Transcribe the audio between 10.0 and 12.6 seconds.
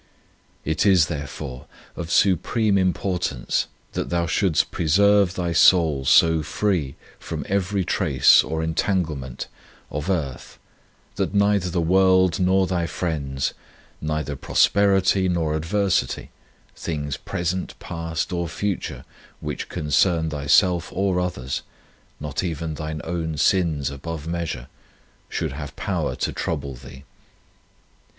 earth 52 A Truly Devout Man that neither the world